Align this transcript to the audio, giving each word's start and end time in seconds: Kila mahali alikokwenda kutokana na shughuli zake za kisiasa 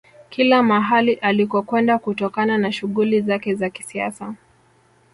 Kila 0.29 0.63
mahali 0.63 1.13
alikokwenda 1.13 1.97
kutokana 1.97 2.57
na 2.57 2.71
shughuli 2.71 3.21
zake 3.21 3.55
za 3.55 3.69
kisiasa 3.69 4.33